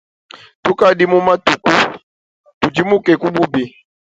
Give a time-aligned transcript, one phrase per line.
[0.63, 1.71] Tukadi mu matuku
[2.59, 3.63] tudimuke ku bubi.